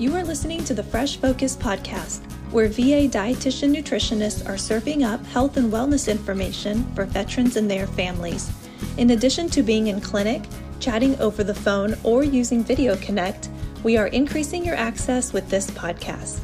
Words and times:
You 0.00 0.16
are 0.16 0.24
listening 0.24 0.64
to 0.64 0.72
the 0.72 0.82
Fresh 0.82 1.18
Focus 1.18 1.54
podcast, 1.54 2.20
where 2.52 2.68
VA 2.68 3.06
dietitian 3.06 3.76
nutritionists 3.76 4.48
are 4.48 4.56
serving 4.56 5.04
up 5.04 5.22
health 5.26 5.58
and 5.58 5.70
wellness 5.70 6.10
information 6.10 6.90
for 6.94 7.04
veterans 7.04 7.56
and 7.56 7.70
their 7.70 7.86
families. 7.86 8.50
In 8.96 9.10
addition 9.10 9.50
to 9.50 9.62
being 9.62 9.88
in 9.88 10.00
clinic, 10.00 10.44
chatting 10.78 11.20
over 11.20 11.44
the 11.44 11.54
phone, 11.54 11.98
or 12.02 12.24
using 12.24 12.64
Video 12.64 12.96
Connect, 12.96 13.50
we 13.82 13.98
are 13.98 14.06
increasing 14.06 14.64
your 14.64 14.74
access 14.74 15.34
with 15.34 15.50
this 15.50 15.70
podcast. 15.72 16.40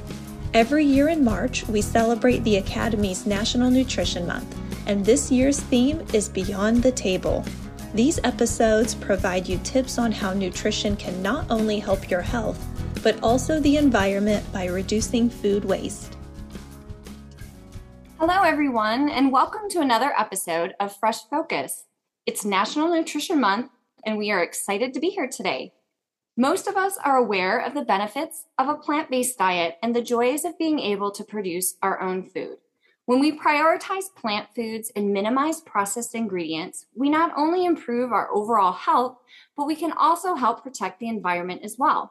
Every 0.52 0.84
year 0.84 1.09
in 1.09 1.25
March, 1.25 1.66
we 1.66 1.80
celebrate 1.80 2.45
the 2.45 2.59
Academy's 2.59 3.25
National 3.25 3.70
Nutrition 3.70 4.27
Month, 4.27 4.54
and 4.86 5.02
this 5.02 5.32
year's 5.32 5.61
theme 5.61 6.04
is 6.12 6.29
Beyond 6.29 6.82
the 6.82 6.93
Table. 6.93 7.43
These 7.95 8.20
episodes 8.23 8.95
provide 8.95 9.48
you 9.48 9.59
tips 9.64 9.98
on 9.98 10.12
how 10.12 10.34
nutrition 10.34 10.95
can 10.95 11.23
not 11.23 11.51
only 11.51 11.79
help 11.79 12.10
your 12.10 12.20
health, 12.20 12.62
but 13.06 13.23
also 13.23 13.60
the 13.60 13.77
environment 13.77 14.45
by 14.52 14.66
reducing 14.66 15.30
food 15.30 15.65
waste. 15.65 16.16
Hello, 18.19 18.42
everyone, 18.42 19.09
and 19.09 19.30
welcome 19.30 19.70
to 19.70 19.80
another 19.80 20.12
episode 20.19 20.74
of 20.80 20.96
Fresh 20.96 21.19
Focus. 21.30 21.84
It's 22.27 22.45
National 22.45 22.92
Nutrition 22.92 23.41
Month, 23.41 23.70
and 24.05 24.19
we 24.19 24.32
are 24.32 24.42
excited 24.42 24.92
to 24.92 24.98
be 24.98 25.10
here 25.10 25.29
today. 25.29 25.73
Most 26.37 26.66
of 26.66 26.77
us 26.77 26.98
are 27.05 27.16
aware 27.16 27.60
of 27.60 27.74
the 27.74 27.84
benefits 27.84 28.46
of 28.59 28.69
a 28.69 28.74
plant 28.74 29.09
based 29.09 29.38
diet 29.38 29.77
and 29.84 29.95
the 29.95 30.02
joys 30.02 30.45
of 30.45 30.59
being 30.59 30.80
able 30.80 31.12
to 31.12 31.23
produce 31.23 31.77
our 31.82 32.02
own 32.02 32.24
food. 32.24 32.57
When 33.04 33.20
we 33.20 33.38
prioritize 33.38 34.12
plant 34.16 34.48
foods 34.52 34.91
and 34.96 35.12
minimize 35.12 35.60
processed 35.60 36.16
ingredients, 36.16 36.87
we 36.93 37.09
not 37.09 37.32
only 37.37 37.66
improve 37.66 38.10
our 38.10 38.29
overall 38.34 38.73
health, 38.73 39.18
but 39.57 39.68
we 39.68 39.77
can 39.77 39.93
also 39.93 40.34
help 40.34 40.65
protect 40.65 40.98
the 40.98 41.09
environment 41.09 41.60
as 41.62 41.79
well. 41.79 42.10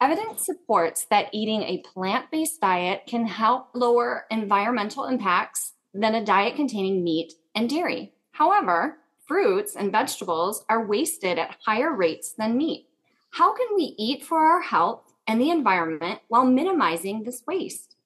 Evidence 0.00 0.44
supports 0.44 1.06
that 1.10 1.28
eating 1.32 1.62
a 1.62 1.82
plant 1.82 2.30
based 2.30 2.60
diet 2.60 3.02
can 3.06 3.26
help 3.26 3.68
lower 3.74 4.26
environmental 4.30 5.04
impacts 5.04 5.74
than 5.94 6.14
a 6.14 6.24
diet 6.24 6.56
containing 6.56 7.02
meat 7.04 7.32
and 7.54 7.70
dairy. 7.70 8.12
However, 8.32 8.98
fruits 9.26 9.76
and 9.76 9.92
vegetables 9.92 10.64
are 10.68 10.86
wasted 10.86 11.38
at 11.38 11.56
higher 11.64 11.94
rates 11.94 12.34
than 12.36 12.56
meat. 12.56 12.88
How 13.30 13.54
can 13.54 13.68
we 13.74 13.94
eat 13.98 14.24
for 14.24 14.38
our 14.38 14.60
health 14.60 15.12
and 15.26 15.40
the 15.40 15.50
environment 15.50 16.20
while 16.28 16.44
minimizing 16.44 17.22
this 17.22 17.42
waste? 17.46 17.96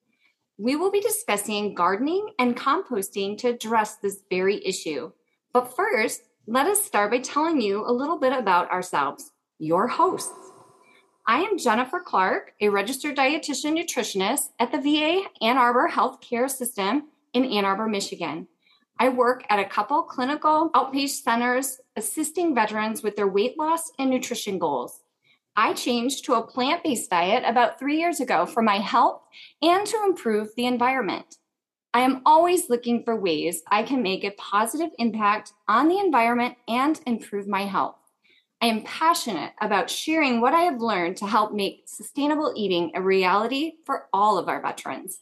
We 0.58 0.77
will 0.77 0.91
be 0.91 1.00
discussing 1.00 1.75
gardening 1.75 2.30
and 2.39 2.56
composting 2.56 3.39
to 3.39 3.48
address 3.48 3.97
this 3.97 4.20
very 4.30 4.64
issue. 4.67 5.12
But 5.52 5.75
first, 5.75 6.23
let 6.47 6.67
us 6.67 6.83
start 6.83 7.11
by 7.11 7.19
telling 7.19 7.61
you 7.61 7.84
a 7.86 7.92
little 7.92 8.19
bit 8.19 8.33
about 8.33 8.70
ourselves, 8.70 9.33
your 9.58 9.86
hosts. 9.86 10.47
I 11.30 11.40
am 11.40 11.58
Jennifer 11.58 12.00
Clark, 12.00 12.54
a 12.58 12.70
registered 12.70 13.18
dietitian 13.18 13.78
nutritionist 13.78 14.48
at 14.58 14.72
the 14.72 14.80
VA 14.80 15.24
Ann 15.42 15.58
Arbor 15.58 15.90
Healthcare 15.92 16.48
System 16.48 17.08
in 17.34 17.44
Ann 17.44 17.66
Arbor, 17.66 17.86
Michigan. 17.86 18.48
I 18.98 19.10
work 19.10 19.44
at 19.50 19.58
a 19.58 19.68
couple 19.68 20.04
clinical 20.04 20.70
outpatient 20.70 21.22
centers 21.22 21.80
assisting 21.96 22.54
veterans 22.54 23.02
with 23.02 23.14
their 23.14 23.28
weight 23.28 23.58
loss 23.58 23.92
and 23.98 24.08
nutrition 24.08 24.58
goals. 24.58 25.02
I 25.54 25.74
changed 25.74 26.24
to 26.24 26.32
a 26.32 26.46
plant 26.46 26.82
based 26.82 27.10
diet 27.10 27.44
about 27.46 27.78
three 27.78 27.98
years 27.98 28.20
ago 28.20 28.46
for 28.46 28.62
my 28.62 28.78
health 28.78 29.20
and 29.60 29.86
to 29.86 30.02
improve 30.06 30.48
the 30.56 30.64
environment. 30.64 31.36
I 31.92 32.00
am 32.00 32.22
always 32.24 32.70
looking 32.70 33.04
for 33.04 33.14
ways 33.14 33.62
I 33.70 33.82
can 33.82 34.02
make 34.02 34.24
a 34.24 34.30
positive 34.38 34.92
impact 34.98 35.52
on 35.68 35.88
the 35.88 35.98
environment 35.98 36.56
and 36.66 36.98
improve 37.04 37.46
my 37.46 37.64
health. 37.66 37.97
I 38.61 38.67
am 38.67 38.83
passionate 38.83 39.53
about 39.61 39.89
sharing 39.89 40.41
what 40.41 40.53
I 40.53 40.62
have 40.62 40.81
learned 40.81 41.17
to 41.19 41.27
help 41.27 41.53
make 41.53 41.84
sustainable 41.87 42.53
eating 42.56 42.91
a 42.95 43.01
reality 43.01 43.75
for 43.87 44.09
all 44.12 44.37
of 44.37 44.48
our 44.48 44.61
veterans. 44.61 45.20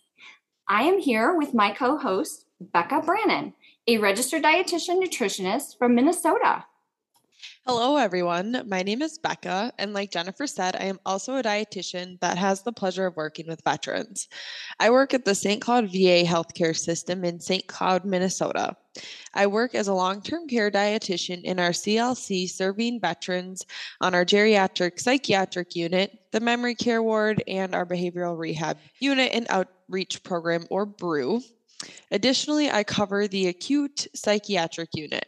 I 0.66 0.84
am 0.84 0.98
here 0.98 1.36
with 1.36 1.52
my 1.52 1.70
co 1.70 1.98
host, 1.98 2.46
Becca 2.60 3.02
Brannon, 3.02 3.52
a 3.86 3.98
registered 3.98 4.42
dietitian 4.42 5.04
nutritionist 5.04 5.76
from 5.76 5.94
Minnesota. 5.94 6.64
Hello, 7.66 7.98
everyone. 7.98 8.62
My 8.66 8.82
name 8.82 9.02
is 9.02 9.18
Becca, 9.18 9.72
and 9.78 9.92
like 9.92 10.12
Jennifer 10.12 10.46
said, 10.46 10.74
I 10.74 10.84
am 10.84 10.98
also 11.04 11.36
a 11.36 11.42
dietitian 11.42 12.18
that 12.20 12.38
has 12.38 12.62
the 12.62 12.72
pleasure 12.72 13.04
of 13.04 13.16
working 13.16 13.46
with 13.48 13.62
veterans. 13.64 14.28
I 14.80 14.88
work 14.88 15.12
at 15.12 15.26
the 15.26 15.34
St. 15.34 15.60
Cloud 15.60 15.86
VA 15.86 16.24
healthcare 16.24 16.76
system 16.76 17.22
in 17.22 17.38
St. 17.40 17.66
Cloud, 17.66 18.06
Minnesota. 18.06 18.76
I 19.34 19.46
work 19.46 19.74
as 19.74 19.88
a 19.88 19.94
long 19.94 20.22
term 20.22 20.48
care 20.48 20.70
dietitian 20.70 21.42
in 21.42 21.58
our 21.58 21.70
CLC 21.70 22.48
serving 22.48 23.00
veterans 23.00 23.64
on 24.00 24.14
our 24.14 24.24
geriatric 24.24 25.00
psychiatric 25.00 25.76
unit, 25.76 26.18
the 26.32 26.40
memory 26.40 26.74
care 26.74 27.02
ward, 27.02 27.42
and 27.46 27.74
our 27.74 27.86
behavioral 27.86 28.38
rehab 28.38 28.78
unit 28.98 29.30
and 29.32 29.46
outreach 29.50 30.22
program, 30.22 30.66
or 30.70 30.86
BREW. 30.86 31.42
Additionally, 32.10 32.70
I 32.70 32.84
cover 32.84 33.28
the 33.28 33.48
acute 33.48 34.06
psychiatric 34.14 34.90
unit. 34.94 35.26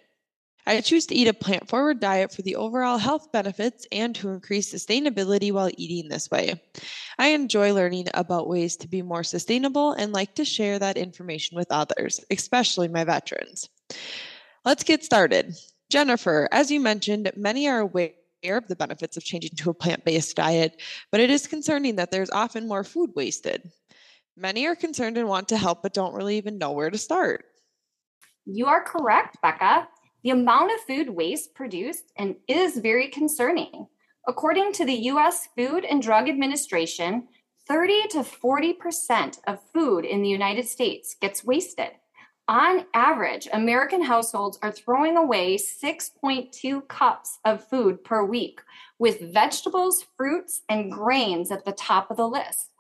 I 0.69 0.83
choose 0.83 1.07
to 1.07 1.15
eat 1.15 1.29
a 1.29 1.33
plant 1.33 1.67
forward 1.67 1.99
diet 1.99 2.31
for 2.31 2.43
the 2.43 2.57
overall 2.57 2.99
health 2.99 3.33
benefits 3.33 3.87
and 3.91 4.15
to 4.17 4.29
increase 4.29 4.71
sustainability 4.71 5.51
while 5.51 5.71
eating 5.79 6.11
this 6.11 6.31
way. 6.31 6.61
I 7.19 7.29
enjoy 7.29 7.73
learning 7.73 8.09
about 8.13 8.49
ways 8.49 8.77
to 8.79 8.89
be 8.89 9.01
more 9.01 9.25
sustainable 9.25 9.93
and 9.93 10.13
like 10.13 10.35
to 10.35 10.45
share 10.45 10.79
that 10.79 10.99
information 10.99 11.57
with 11.57 11.73
others, 11.73 12.21
especially 12.31 12.87
my 12.87 13.05
veterans. 13.05 13.71
Let's 14.67 14.85
get 14.85 15.03
started. 15.03 15.57
Jennifer, 15.91 16.51
as 16.53 16.71
you 16.71 16.81
mentioned, 16.81 17.33
many 17.35 17.67
are 17.67 17.79
aware 17.79 18.13
of 18.45 18.69
the 18.69 18.77
benefits 18.77 19.17
of 19.17 19.25
changing 19.25 19.57
to 19.57 19.71
a 19.71 19.75
plant 19.75 20.05
based 20.05 20.37
diet, 20.37 20.83
but 21.11 21.23
it 21.23 21.31
is 21.31 21.47
concerning 21.47 21.97
that 21.97 22.11
there's 22.11 22.31
often 22.31 22.69
more 22.69 22.85
food 22.85 23.13
wasted. 23.17 23.73
Many 24.37 24.67
are 24.67 24.77
concerned 24.77 25.17
and 25.17 25.29
want 25.29 25.49
to 25.49 25.57
help, 25.57 25.83
but 25.83 25.95
don't 25.95 26.15
really 26.15 26.37
even 26.37 26.59
know 26.59 26.73
where 26.73 26.91
to 26.91 26.99
start. 26.99 27.47
You 28.45 28.67
are 28.67 28.85
correct, 28.85 29.39
Becca. 29.41 29.89
The 30.23 30.31
amount 30.31 30.73
of 30.73 30.81
food 30.81 31.11
waste 31.11 31.55
produced 31.55 32.13
and 32.17 32.37
is 32.49 32.79
very 32.79 33.09
concerning. 33.09 33.87
According 34.27 34.73
to 34.75 34.85
the 34.85 35.07
US 35.13 35.49
Food 35.57 35.85
and 35.85 36.03
Drug 36.03 36.29
Administration, 36.29 37.29
30 37.69 38.09
to 38.09 38.19
40% 38.19 39.39
of 39.47 39.63
food 39.73 40.05
in 40.05 40.23
the 40.23 40.29
United 40.29 40.67
States 40.67 41.15
gets 41.21 41.45
wasted. 41.45 41.91
On 42.49 42.87
average, 42.95 43.47
American 43.53 44.03
households 44.03 44.59
are 44.63 44.73
throwing 44.73 45.19
away 45.19 45.59
6.2 45.59 46.89
cups 46.89 47.39
of 47.45 47.69
food 47.69 48.03
per 48.03 48.25
week, 48.25 48.61
with 48.99 49.33
vegetables, 49.35 50.07
fruits, 50.17 50.63
and 50.67 50.91
grains 50.91 51.51
at 51.51 51.67
the 51.67 51.73
top 51.73 52.11
of 52.11 52.17
the 52.17 52.27
list. 52.27 52.71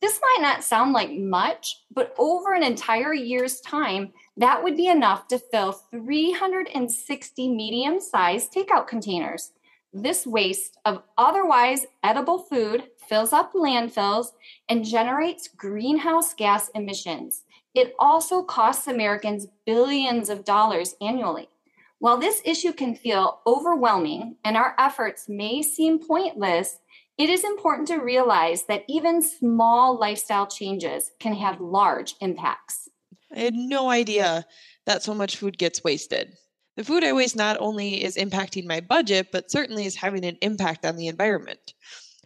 This 0.00 0.20
might 0.22 0.38
not 0.42 0.62
sound 0.62 0.92
like 0.92 1.10
much, 1.10 1.82
but 1.92 2.14
over 2.18 2.54
an 2.54 2.62
entire 2.62 3.12
year's 3.12 3.60
time, 3.60 4.12
that 4.36 4.62
would 4.62 4.76
be 4.76 4.86
enough 4.86 5.26
to 5.28 5.38
fill 5.38 5.72
360 5.72 7.48
medium 7.48 8.00
sized 8.00 8.52
takeout 8.52 8.86
containers. 8.86 9.52
This 9.92 10.26
waste 10.26 10.76
of 10.84 11.02
otherwise 11.16 11.86
edible 12.04 12.38
food 12.38 12.84
fills 13.08 13.32
up 13.32 13.54
landfills 13.54 14.28
and 14.68 14.84
generates 14.84 15.48
greenhouse 15.48 16.34
gas 16.34 16.68
emissions. 16.74 17.42
It 17.74 17.94
also 17.98 18.42
costs 18.42 18.86
Americans 18.86 19.46
billions 19.66 20.28
of 20.28 20.44
dollars 20.44 20.94
annually. 21.00 21.48
While 22.00 22.18
this 22.18 22.40
issue 22.44 22.72
can 22.72 22.94
feel 22.94 23.40
overwhelming 23.46 24.36
and 24.44 24.56
our 24.56 24.76
efforts 24.78 25.28
may 25.28 25.62
seem 25.62 25.98
pointless, 25.98 26.78
it 27.18 27.28
is 27.28 27.42
important 27.42 27.88
to 27.88 27.96
realize 27.96 28.64
that 28.64 28.84
even 28.88 29.20
small 29.20 29.98
lifestyle 29.98 30.46
changes 30.46 31.10
can 31.18 31.34
have 31.34 31.60
large 31.60 32.14
impacts. 32.20 32.88
I 33.34 33.40
had 33.40 33.54
no 33.54 33.90
idea 33.90 34.46
that 34.86 35.02
so 35.02 35.14
much 35.14 35.36
food 35.36 35.58
gets 35.58 35.84
wasted. 35.84 36.32
The 36.76 36.84
food 36.84 37.02
I 37.02 37.12
waste 37.12 37.34
not 37.34 37.56
only 37.60 38.04
is 38.04 38.16
impacting 38.16 38.64
my 38.64 38.80
budget, 38.80 39.32
but 39.32 39.50
certainly 39.50 39.84
is 39.84 39.96
having 39.96 40.24
an 40.24 40.38
impact 40.40 40.86
on 40.86 40.96
the 40.96 41.08
environment. 41.08 41.74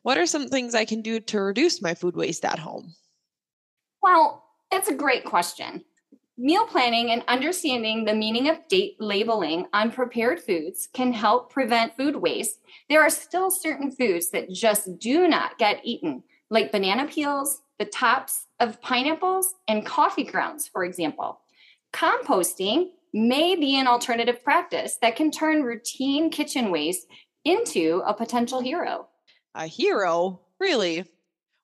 What 0.03 0.19
are 0.19 0.27
some 0.27 0.49
things 0.49 0.75
I 0.75 0.85
can 0.85 1.01
do 1.01 1.21
to 1.21 1.41
reduce 1.41 1.81
my 1.81 1.95
food 1.95 2.15
waste 2.15 2.45
at 2.45 2.59
home? 2.59 2.95
Well, 4.03 4.45
it's 4.71 4.89
a 4.89 4.95
great 4.95 5.25
question. 5.25 5.85
Meal 6.39 6.67
planning 6.67 7.11
and 7.11 7.23
understanding 7.29 8.07
the 8.07 8.15
meaning 8.15 8.49
of 8.49 8.67
date 8.67 8.97
labeling 8.99 9.67
on 9.75 9.93
prepared 9.93 10.41
foods 10.41 10.89
can 10.95 11.13
help 11.13 11.53
prevent 11.53 11.95
food 11.95 12.17
waste. 12.17 12.61
There 12.89 13.03
are 13.03 13.11
still 13.11 13.51
certain 13.51 13.91
foods 13.91 14.31
that 14.31 14.51
just 14.51 14.99
do 14.99 15.29
not 15.29 15.59
get 15.59 15.85
eaten, 15.85 16.23
like 16.49 16.73
banana 16.73 17.07
peels, 17.07 17.61
the 17.79 17.85
tops 17.85 18.47
of 18.61 18.81
pineapples, 18.81 19.55
and 19.69 19.85
coffee 19.85 20.25
grounds, 20.25 20.67
for 20.67 20.85
example. 20.85 21.41
Composting 21.93 22.93
may 23.13 23.55
be 23.55 23.77
an 23.77 23.87
alternative 23.87 24.43
practice 24.43 24.97
that 25.03 25.17
can 25.17 25.31
turn 25.31 25.63
routine 25.63 26.31
kitchen 26.31 26.71
waste 26.71 27.07
into 27.45 28.03
a 28.07 28.15
potential 28.15 28.63
hero. 28.63 29.07
A 29.55 29.67
hero? 29.67 30.41
Really? 30.59 31.05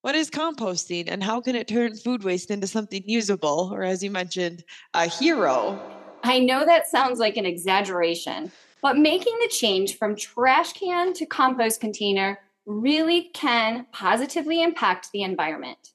What 0.03 0.15
is 0.15 0.31
composting 0.31 1.09
and 1.09 1.25
how 1.25 1.41
can 1.41 1.57
it 1.57 1.67
turn 1.67 1.97
food 1.97 2.23
waste 2.23 2.53
into 2.53 2.69
something 2.69 3.03
usable, 3.05 3.69
or 3.73 3.83
as 3.83 4.01
you 4.01 4.13
mentioned, 4.13 4.63
a 4.95 5.07
hero? 5.07 5.77
I 6.23 6.39
know 6.39 6.65
that 6.65 6.87
sounds 6.87 7.19
like 7.19 7.37
an 7.37 7.45
exaggeration, 7.45 8.53
but 8.81 8.97
making 8.97 9.37
the 9.41 9.49
change 9.49 9.99
from 9.99 10.15
trash 10.15 10.73
can 10.75 11.15
to 11.15 11.27
compost 11.27 11.81
container 11.81 12.39
really 12.65 13.31
can 13.35 13.87
positively 13.91 14.63
impact 14.63 15.09
the 15.13 15.23
environment. 15.23 15.95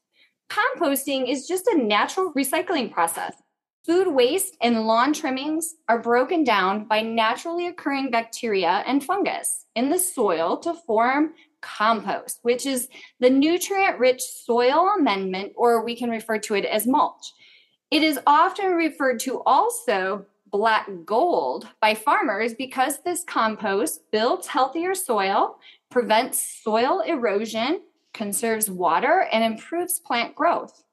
Composting 0.50 1.29
is 1.29 1.47
just 1.47 1.67
a 1.67 1.77
natural 1.77 2.33
recycling 2.33 2.91
process. 2.91 3.35
Food 3.85 4.09
waste 4.09 4.57
and 4.61 4.85
lawn 4.85 5.13
trimmings 5.13 5.75
are 5.88 6.01
broken 6.01 6.44
down 6.44 6.89
by 6.89 7.01
naturally 7.01 7.67
occurring 7.67 8.11
bacteria 8.11 8.83
and 8.85 9.01
fungus 9.01 9.65
in 9.75 9.89
the 9.89 10.00
soil 10.00 10.57
to 10.57 10.73
form 10.73 11.33
compost, 11.63 12.39
which 12.44 12.65
is 12.68 12.89
the 13.19 13.30
nutrient 13.30 13.98
rich 13.98 14.21
soil 14.21 14.94
amendment, 15.00 15.54
or 15.56 15.83
we 15.83 15.95
can 15.95 16.10
refer 16.12 16.38
to 16.39 16.54
it 16.54 16.65
as 16.65 16.86
mulch. 16.86 17.33
It 17.89 18.04
is 18.04 18.19
often 18.27 18.74
referred 18.74 19.19
to 19.21 19.42
also 19.44 20.25
black 20.51 20.88
gold 21.06 21.68
by 21.81 21.95
farmers 21.95 22.54
because 22.54 23.01
this 23.01 23.24
compost 23.24 24.01
builds 24.12 24.48
healthier 24.48 24.94
soil, 24.94 25.57
prevents 25.89 26.62
soil 26.63 27.01
erosion, 27.01 27.81
conserves 28.13 28.69
water, 28.69 29.27
and 29.31 29.44
improves 29.44 30.00
plant 30.00 30.36
growth. 30.36 30.83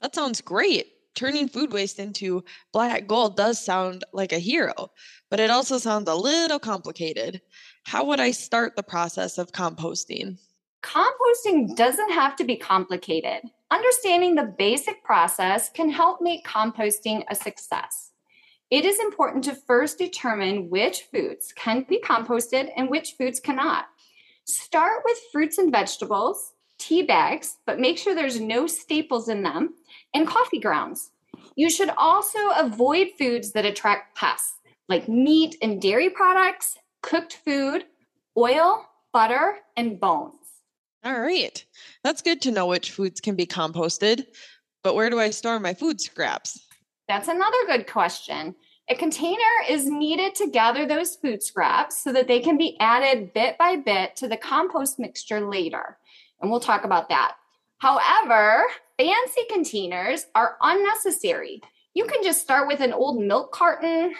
That 0.00 0.14
sounds 0.14 0.40
great. 0.40 0.92
Turning 1.14 1.48
food 1.48 1.72
waste 1.72 1.98
into 1.98 2.44
black 2.72 3.06
gold 3.06 3.36
does 3.36 3.64
sound 3.64 4.04
like 4.12 4.32
a 4.32 4.38
hero, 4.38 4.90
but 5.30 5.40
it 5.40 5.50
also 5.50 5.78
sounds 5.78 6.08
a 6.08 6.14
little 6.14 6.58
complicated. 6.58 7.40
How 7.86 8.04
would 8.06 8.18
I 8.18 8.32
start 8.32 8.74
the 8.74 8.82
process 8.82 9.38
of 9.38 9.52
composting? 9.52 10.38
Composting 10.82 11.76
doesn't 11.76 12.10
have 12.10 12.34
to 12.34 12.42
be 12.42 12.56
complicated. 12.56 13.42
Understanding 13.70 14.34
the 14.34 14.52
basic 14.58 15.04
process 15.04 15.70
can 15.70 15.88
help 15.88 16.20
make 16.20 16.44
composting 16.44 17.22
a 17.30 17.36
success. 17.36 18.10
It 18.72 18.84
is 18.84 18.98
important 18.98 19.44
to 19.44 19.54
first 19.54 19.98
determine 19.98 20.68
which 20.68 21.02
foods 21.12 21.52
can 21.52 21.86
be 21.88 22.00
composted 22.00 22.72
and 22.76 22.90
which 22.90 23.12
foods 23.12 23.38
cannot. 23.38 23.84
Start 24.46 25.02
with 25.04 25.18
fruits 25.30 25.58
and 25.58 25.70
vegetables, 25.70 26.54
tea 26.78 27.04
bags, 27.04 27.58
but 27.66 27.78
make 27.78 27.98
sure 27.98 28.16
there's 28.16 28.40
no 28.40 28.66
staples 28.66 29.28
in 29.28 29.44
them, 29.44 29.74
and 30.12 30.26
coffee 30.26 30.58
grounds. 30.58 31.12
You 31.54 31.70
should 31.70 31.90
also 31.96 32.50
avoid 32.56 33.10
foods 33.16 33.52
that 33.52 33.64
attract 33.64 34.16
pests, 34.16 34.54
like 34.88 35.08
meat 35.08 35.54
and 35.62 35.80
dairy 35.80 36.10
products, 36.10 36.78
cooked 37.06 37.38
food, 37.44 37.84
oil, 38.36 38.84
butter, 39.12 39.58
and 39.76 39.98
bones. 39.98 40.34
All 41.04 41.20
right. 41.20 41.64
That's 42.02 42.20
good 42.20 42.42
to 42.42 42.50
know 42.50 42.66
which 42.66 42.90
foods 42.90 43.20
can 43.20 43.36
be 43.36 43.46
composted. 43.46 44.26
But 44.82 44.94
where 44.94 45.08
do 45.08 45.20
I 45.20 45.30
store 45.30 45.60
my 45.60 45.72
food 45.72 46.00
scraps? 46.00 46.60
That's 47.08 47.28
another 47.28 47.56
good 47.66 47.86
question. 47.86 48.56
A 48.88 48.96
container 48.96 49.38
is 49.68 49.86
needed 49.86 50.34
to 50.36 50.50
gather 50.50 50.84
those 50.84 51.16
food 51.16 51.42
scraps 51.42 52.02
so 52.02 52.12
that 52.12 52.26
they 52.26 52.40
can 52.40 52.58
be 52.58 52.76
added 52.80 53.32
bit 53.32 53.56
by 53.56 53.76
bit 53.76 54.16
to 54.16 54.28
the 54.28 54.36
compost 54.36 54.98
mixture 54.98 55.40
later. 55.40 55.98
And 56.40 56.50
we'll 56.50 56.60
talk 56.60 56.84
about 56.84 57.08
that. 57.08 57.36
However, 57.78 58.64
fancy 58.98 59.42
containers 59.48 60.26
are 60.34 60.56
unnecessary. 60.60 61.60
You 61.94 62.06
can 62.06 62.22
just 62.22 62.42
start 62.42 62.66
with 62.66 62.80
an 62.80 62.92
old 62.92 63.22
milk 63.22 63.52
carton, 63.52 64.14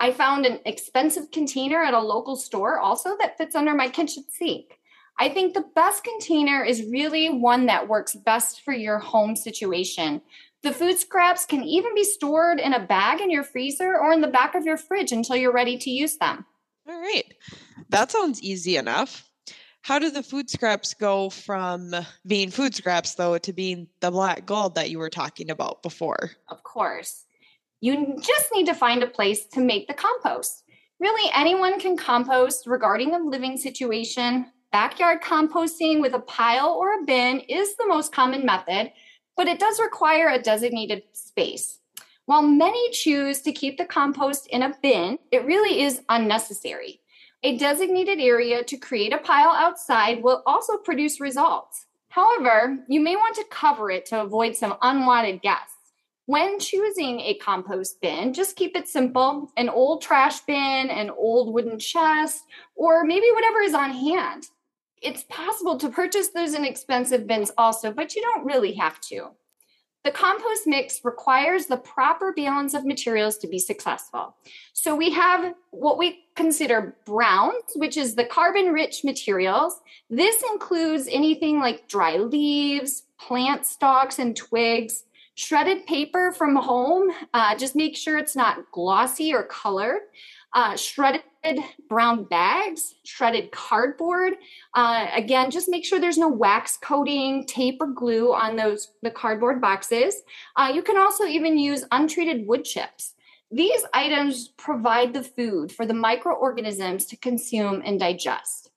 I 0.00 0.12
found 0.12 0.46
an 0.46 0.60
expensive 0.64 1.30
container 1.30 1.82
at 1.82 1.92
a 1.92 2.00
local 2.00 2.34
store 2.34 2.78
also 2.78 3.16
that 3.20 3.36
fits 3.36 3.54
under 3.54 3.74
my 3.74 3.88
kitchen 3.90 4.24
sink. 4.30 4.78
I 5.18 5.28
think 5.28 5.52
the 5.52 5.66
best 5.74 6.02
container 6.02 6.64
is 6.64 6.90
really 6.90 7.28
one 7.28 7.66
that 7.66 7.86
works 7.86 8.16
best 8.16 8.62
for 8.62 8.72
your 8.72 8.98
home 8.98 9.36
situation. 9.36 10.22
The 10.62 10.72
food 10.72 10.98
scraps 10.98 11.44
can 11.44 11.62
even 11.62 11.94
be 11.94 12.04
stored 12.04 12.58
in 12.58 12.72
a 12.72 12.86
bag 12.86 13.20
in 13.20 13.30
your 13.30 13.44
freezer 13.44 13.98
or 13.98 14.12
in 14.12 14.22
the 14.22 14.28
back 14.28 14.54
of 14.54 14.64
your 14.64 14.78
fridge 14.78 15.12
until 15.12 15.36
you're 15.36 15.52
ready 15.52 15.76
to 15.76 15.90
use 15.90 16.16
them. 16.16 16.46
All 16.88 16.98
right. 16.98 17.34
That 17.90 18.10
sounds 18.10 18.42
easy 18.42 18.78
enough. 18.78 19.30
How 19.82 19.98
do 19.98 20.10
the 20.10 20.22
food 20.22 20.48
scraps 20.48 20.94
go 20.94 21.28
from 21.28 21.94
being 22.26 22.50
food 22.50 22.74
scraps, 22.74 23.14
though, 23.14 23.36
to 23.36 23.52
being 23.52 23.88
the 24.00 24.10
black 24.10 24.46
gold 24.46 24.74
that 24.76 24.90
you 24.90 24.98
were 24.98 25.10
talking 25.10 25.50
about 25.50 25.82
before? 25.82 26.30
Of 26.48 26.62
course. 26.62 27.26
You 27.80 28.16
just 28.20 28.52
need 28.52 28.66
to 28.66 28.74
find 28.74 29.02
a 29.02 29.06
place 29.06 29.46
to 29.46 29.60
make 29.60 29.88
the 29.88 29.94
compost. 29.94 30.64
Really, 30.98 31.30
anyone 31.34 31.80
can 31.80 31.96
compost 31.96 32.66
regarding 32.66 33.14
a 33.14 33.18
living 33.18 33.56
situation. 33.56 34.52
Backyard 34.70 35.22
composting 35.22 36.00
with 36.00 36.12
a 36.12 36.20
pile 36.20 36.76
or 36.78 36.92
a 36.92 37.04
bin 37.04 37.40
is 37.40 37.76
the 37.76 37.86
most 37.86 38.12
common 38.12 38.44
method, 38.44 38.92
but 39.34 39.48
it 39.48 39.58
does 39.58 39.80
require 39.80 40.28
a 40.28 40.42
designated 40.42 41.04
space. 41.12 41.80
While 42.26 42.42
many 42.42 42.90
choose 42.90 43.40
to 43.42 43.52
keep 43.52 43.78
the 43.78 43.86
compost 43.86 44.46
in 44.48 44.62
a 44.62 44.76
bin, 44.82 45.18
it 45.32 45.46
really 45.46 45.80
is 45.82 46.02
unnecessary. 46.10 47.00
A 47.42 47.56
designated 47.56 48.20
area 48.20 48.62
to 48.62 48.76
create 48.76 49.14
a 49.14 49.18
pile 49.18 49.50
outside 49.50 50.22
will 50.22 50.42
also 50.44 50.76
produce 50.76 51.18
results. 51.18 51.86
However, 52.10 52.84
you 52.88 53.00
may 53.00 53.16
want 53.16 53.36
to 53.36 53.44
cover 53.50 53.90
it 53.90 54.04
to 54.06 54.20
avoid 54.20 54.54
some 54.54 54.76
unwanted 54.82 55.40
guests. 55.40 55.79
When 56.30 56.60
choosing 56.60 57.18
a 57.22 57.34
compost 57.34 58.00
bin, 58.00 58.32
just 58.32 58.54
keep 58.54 58.76
it 58.76 58.86
simple 58.86 59.50
an 59.56 59.68
old 59.68 60.00
trash 60.00 60.38
bin, 60.42 60.54
an 60.88 61.10
old 61.10 61.52
wooden 61.52 61.76
chest, 61.80 62.44
or 62.76 63.02
maybe 63.04 63.26
whatever 63.32 63.58
is 63.62 63.74
on 63.74 63.90
hand. 63.90 64.46
It's 65.02 65.24
possible 65.24 65.76
to 65.78 65.88
purchase 65.88 66.28
those 66.28 66.54
inexpensive 66.54 67.26
bins 67.26 67.50
also, 67.58 67.90
but 67.90 68.14
you 68.14 68.22
don't 68.22 68.46
really 68.46 68.74
have 68.74 69.00
to. 69.08 69.30
The 70.04 70.12
compost 70.12 70.68
mix 70.68 71.00
requires 71.04 71.66
the 71.66 71.78
proper 71.78 72.32
balance 72.32 72.74
of 72.74 72.84
materials 72.84 73.36
to 73.38 73.48
be 73.48 73.58
successful. 73.58 74.36
So 74.72 74.94
we 74.94 75.10
have 75.10 75.54
what 75.72 75.98
we 75.98 76.26
consider 76.36 76.96
browns, 77.06 77.72
which 77.74 77.96
is 77.96 78.14
the 78.14 78.24
carbon 78.24 78.66
rich 78.66 79.02
materials. 79.02 79.80
This 80.08 80.44
includes 80.52 81.08
anything 81.10 81.58
like 81.58 81.88
dry 81.88 82.18
leaves, 82.18 83.02
plant 83.18 83.66
stalks, 83.66 84.20
and 84.20 84.36
twigs 84.36 85.02
shredded 85.34 85.86
paper 85.86 86.32
from 86.32 86.56
home. 86.56 87.10
Uh, 87.32 87.56
just 87.56 87.76
make 87.76 87.96
sure 87.96 88.18
it's 88.18 88.36
not 88.36 88.70
glossy 88.72 89.32
or 89.32 89.44
colored. 89.44 90.02
Uh, 90.52 90.76
shredded 90.76 91.22
brown 91.88 92.24
bags, 92.24 92.96
shredded 93.04 93.52
cardboard. 93.52 94.34
Uh, 94.74 95.06
again, 95.14 95.50
just 95.50 95.68
make 95.68 95.84
sure 95.84 96.00
there's 96.00 96.18
no 96.18 96.28
wax 96.28 96.76
coating, 96.76 97.46
tape, 97.46 97.78
or 97.80 97.86
glue 97.86 98.34
on 98.34 98.56
those 98.56 98.92
the 99.02 99.10
cardboard 99.10 99.60
boxes. 99.60 100.22
Uh, 100.56 100.70
you 100.74 100.82
can 100.82 100.96
also 100.96 101.24
even 101.24 101.56
use 101.56 101.84
untreated 101.92 102.46
wood 102.46 102.64
chips. 102.64 103.14
These 103.52 103.84
items 103.94 104.48
provide 104.48 105.12
the 105.12 105.22
food 105.22 105.72
for 105.72 105.86
the 105.86 105.94
microorganisms 105.94 107.06
to 107.06 107.16
consume 107.16 107.82
and 107.84 107.98
digest. 107.98 108.69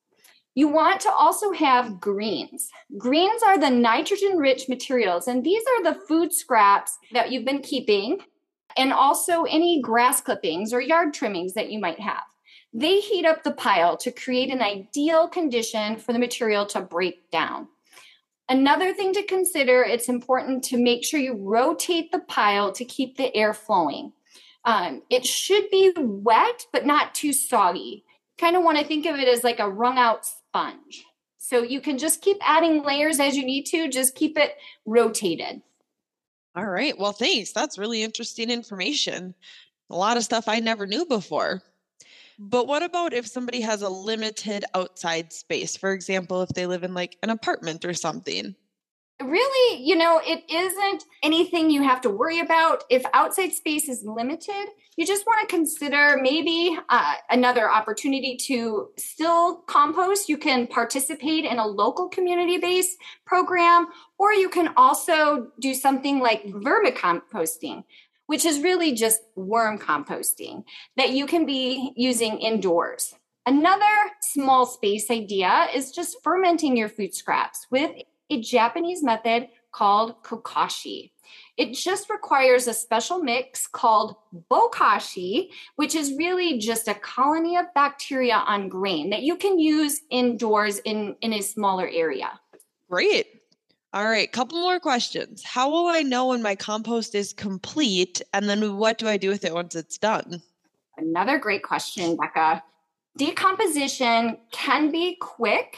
You 0.56 0.68
want 0.68 1.02
to 1.02 1.12
also 1.12 1.52
have 1.52 2.00
greens. 2.00 2.70
Greens 2.98 3.42
are 3.42 3.58
the 3.58 3.72
nitrogen 3.72 4.38
rich 4.38 4.70
materials, 4.70 5.28
and 5.28 5.44
these 5.44 5.64
are 5.64 5.84
the 5.84 6.00
food 6.02 6.32
scraps 6.32 6.98
that 7.12 7.32
you've 7.32 7.46
been 7.46 7.62
keeping, 7.62 8.20
and 8.78 8.94
also 8.94 9.44
any 9.44 9.82
grass 9.82 10.22
clippings 10.22 10.72
or 10.74 10.82
yard 10.82 11.14
trimmings 11.14 11.54
that 11.54 11.72
you 11.72 11.80
might 11.80 12.00
have. 12.00 12.24
They 12.72 13.00
heat 13.00 13.26
up 13.26 13.44
the 13.44 13.52
pile 13.52 13.98
to 13.98 14.12
create 14.12 14.52
an 14.52 14.62
ideal 14.62 15.28
condition 15.28 15.98
for 15.98 16.14
the 16.14 16.20
material 16.20 16.66
to 16.68 16.82
break 16.82 17.30
down. 17.32 17.68
Another 18.50 18.94
thing 18.94 19.14
to 19.14 19.24
consider, 19.24 19.84
it's 19.84 20.10
important 20.10 20.64
to 20.66 20.78
make 20.78 21.04
sure 21.04 21.20
you 21.20 21.36
rotate 21.36 22.12
the 22.12 22.20
pile 22.20 22.72
to 22.74 22.86
keep 22.86 23.18
the 23.18 23.36
air 23.36 23.54
flowing. 23.54 24.12
Um, 24.66 25.02
it 25.10 25.26
should 25.26 25.70
be 25.72 25.94
wet, 25.98 26.66
but 26.72 26.86
not 26.86 27.16
too 27.16 27.34
soggy. 27.34 28.04
Kind 28.38 28.56
of 28.56 28.64
want 28.64 28.78
to 28.78 28.86
think 28.86 29.06
of 29.06 29.16
it 29.16 29.28
as 29.28 29.44
like 29.44 29.60
a 29.60 29.70
wrung 29.70 29.98
out 29.98 30.28
sponge. 30.54 31.04
So 31.40 31.64
you 31.64 31.82
can 31.82 31.98
just 31.98 32.22
keep 32.22 32.38
adding 32.42 32.84
layers 32.84 33.20
as 33.20 33.36
you 33.36 33.44
need 33.44 33.66
to, 33.68 33.90
just 33.90 34.16
keep 34.16 34.38
it 34.38 34.56
rotated. 34.86 35.62
All 36.56 36.66
right. 36.66 36.98
Well, 36.98 37.12
thanks. 37.12 37.52
That's 37.52 37.80
really 37.80 38.04
interesting 38.04 38.52
information. 38.52 39.34
A 39.90 39.96
lot 39.96 40.18
of 40.18 40.24
stuff 40.24 40.48
I 40.48 40.60
never 40.60 40.86
knew 40.86 41.06
before. 41.06 41.64
But 42.38 42.68
what 42.68 42.84
about 42.84 43.14
if 43.14 43.28
somebody 43.28 43.62
has 43.62 43.82
a 43.82 43.90
limited 43.90 44.64
outside 44.76 45.34
space? 45.34 45.76
For 45.76 45.92
example, 45.92 46.44
if 46.44 46.50
they 46.50 46.68
live 46.68 46.84
in 46.84 46.94
like 46.94 47.18
an 47.24 47.32
apartment 47.32 47.84
or 47.84 47.94
something? 47.94 48.56
Really, 49.24 49.84
you 49.84 49.96
know, 49.96 50.22
it 50.24 50.44
isn't 50.50 51.06
anything 51.22 51.70
you 51.70 51.84
have 51.84 52.02
to 52.02 52.10
worry 52.10 52.40
about. 52.40 52.84
If 52.90 53.04
outside 53.14 53.52
space 53.52 53.90
is 53.90 54.04
limited, 54.06 54.68
you 54.98 55.06
just 55.06 55.26
want 55.26 55.42
to 55.42 55.56
consider 55.56 56.18
maybe 56.22 56.78
uh, 56.90 57.14
another 57.30 57.70
opportunity 57.70 58.38
to 58.48 58.90
still 58.98 59.58
compost. 59.68 60.30
You 60.30 60.38
can 60.38 60.68
participate 60.68 61.46
in 61.46 61.60
a 61.60 61.68
local 61.68 62.10
community 62.10 62.58
based 62.58 62.98
program, 63.26 63.88
or 64.18 64.34
you 64.34 64.50
can 64.50 64.74
also 64.78 65.48
do 65.60 65.74
something 65.74 66.20
like 66.20 66.46
vermicomposting. 66.46 67.84
Which 68.26 68.46
is 68.46 68.62
really 68.62 68.94
just 68.94 69.20
worm 69.36 69.78
composting 69.78 70.64
that 70.96 71.10
you 71.10 71.26
can 71.26 71.46
be 71.46 71.92
using 71.98 72.40
indoors. 72.40 73.14
Another 73.46 73.84
small 74.22 74.66
space 74.66 75.12
idea 75.12 75.68
is 75.76 75.92
just 75.92 76.16
fermenting 76.24 76.78
your 76.78 76.88
food 76.88 77.14
scraps 77.14 77.68
with 77.70 77.92
a 78.30 78.42
Japanese 78.42 79.04
method 79.04 79.50
called 79.72 80.24
bokashi. 80.24 81.12
It 81.58 81.74
just 81.74 82.10
requires 82.10 82.68
a 82.68 82.74
special 82.74 83.20
mix 83.20 83.68
called 83.68 84.16
bokashi, 84.50 85.50
which 85.76 85.96
is 85.96 86.14
really 86.18 86.58
just 86.58 86.88
a 86.88 86.94
colony 86.96 87.58
of 87.58 87.66
bacteria 87.76 88.36
on 88.36 88.70
grain 88.70 89.10
that 89.12 89.24
you 89.24 89.36
can 89.36 89.60
use 89.60 90.02
indoors 90.10 90.80
in, 90.80 91.16
in 91.22 91.34
a 91.34 91.42
smaller 91.42 91.88
area. 91.88 92.40
Great. 92.90 93.28
All 93.94 94.06
right, 94.06 94.32
couple 94.32 94.60
more 94.60 94.80
questions. 94.80 95.44
How 95.44 95.70
will 95.70 95.88
I 95.88 96.02
know 96.02 96.30
when 96.30 96.42
my 96.42 96.56
compost 96.56 97.14
is 97.14 97.32
complete? 97.32 98.24
And 98.34 98.50
then 98.50 98.78
what 98.78 98.98
do 98.98 99.08
I 99.08 99.18
do 99.18 99.30
with 99.30 99.46
it 99.46 99.54
once 99.54 99.76
it's 99.76 100.00
done? 100.00 100.42
Another 100.98 101.38
great 101.38 101.62
question, 101.62 102.18
Becca. 102.18 102.64
Decomposition 103.18 104.38
can 104.52 104.92
be 104.92 105.18
quick, 105.22 105.78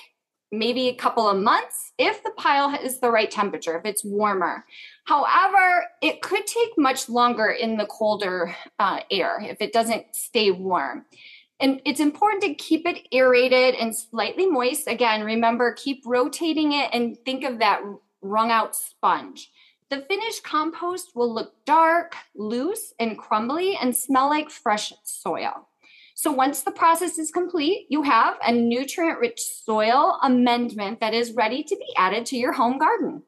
maybe 0.52 0.88
a 0.88 0.96
couple 0.96 1.28
of 1.28 1.42
months, 1.42 1.94
if 1.98 2.24
the 2.24 2.32
pile 2.38 2.74
is 2.82 3.00
the 3.00 3.12
right 3.12 3.30
temperature, 3.30 3.78
if 3.78 3.86
it's 3.86 4.04
warmer. 4.04 4.66
However, 5.06 5.86
it 6.02 6.22
could 6.22 6.48
take 6.48 6.72
much 6.78 7.10
longer 7.10 7.48
in 7.48 7.78
the 7.78 7.86
colder 7.86 8.56
uh, 8.80 9.00
air 9.12 9.40
if 9.42 9.62
it 9.62 9.74
doesn't 9.74 10.16
stay 10.16 10.52
warm. 10.52 11.06
And 11.60 11.82
it's 11.86 12.00
important 12.00 12.44
to 12.44 12.54
keep 12.54 12.86
it 12.86 13.08
aerated 13.14 13.75
and 13.75 13.96
slightly 13.96 14.46
moist. 14.46 14.88
Again, 14.88 15.24
remember, 15.24 15.74
keep 15.74 16.04
rotating 16.06 16.74
it 16.74 16.90
and 16.92 17.18
think 17.25 17.44
of 17.44 17.60
that 17.60 17.82
wrung 18.22 18.52
out 18.52 18.75
sponge. 18.75 19.52
The 19.90 20.02
finished 20.02 20.44
compost 20.44 21.16
will 21.16 21.34
look 21.34 21.54
dark, 21.66 22.16
loose, 22.36 22.94
and 23.00 23.18
crumbly 23.18 23.78
and 23.78 23.96
smell 23.96 24.30
like 24.30 24.50
fresh 24.50 24.92
soil. 25.04 25.70
So 26.15 26.31
once 26.31 26.63
the 26.63 26.72
process 26.72 27.19
is 27.19 27.29
complete, 27.29 27.86
you 27.89 28.01
have 28.01 28.36
a 28.41 28.51
nutrient 28.51 29.19
rich 29.19 29.39
soil 29.39 30.17
amendment 30.24 31.00
that 31.01 31.13
is 31.13 31.34
ready 31.34 31.63
to 31.63 31.75
be 31.75 31.93
added 31.98 32.25
to 32.27 32.38
your 32.38 32.53
home 32.53 32.79
garden. 32.79 33.22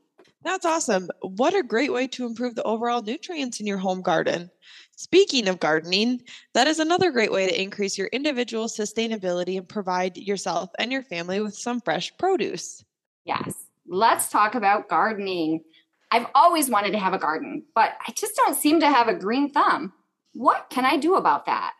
That's 0.43 0.65
awesome. 0.65 1.09
What 1.21 1.53
a 1.53 1.61
great 1.61 1.93
way 1.93 2.07
to 2.07 2.25
improve 2.25 2.55
the 2.55 2.63
overall 2.63 3.01
nutrients 3.01 3.59
in 3.59 3.67
your 3.67 3.77
home 3.77 4.01
garden. 4.01 4.49
Speaking 4.95 5.47
of 5.47 5.59
gardening, 5.59 6.21
that 6.53 6.67
is 6.67 6.79
another 6.79 7.11
great 7.11 7.31
way 7.31 7.47
to 7.47 7.61
increase 7.61 7.97
your 7.97 8.07
individual 8.07 8.67
sustainability 8.67 9.57
and 9.57 9.67
provide 9.67 10.17
yourself 10.17 10.71
and 10.79 10.91
your 10.91 11.03
family 11.03 11.41
with 11.41 11.55
some 11.55 11.81
fresh 11.81 12.11
produce. 12.17 12.83
Yes 13.25 13.67
let's 13.87 14.29
talk 14.29 14.55
about 14.55 14.89
gardening. 14.89 15.63
I've 16.11 16.27
always 16.35 16.69
wanted 16.69 16.91
to 16.91 16.99
have 16.99 17.13
a 17.13 17.19
garden, 17.19 17.63
but 17.75 17.91
I 18.07 18.11
just 18.13 18.35
don't 18.35 18.55
seem 18.55 18.79
to 18.79 18.89
have 18.89 19.07
a 19.07 19.15
green 19.15 19.51
thumb. 19.51 19.93
What 20.33 20.69
can 20.69 20.85
I 20.85 20.97
do 20.97 21.15
about 21.15 21.45
that? 21.47 21.73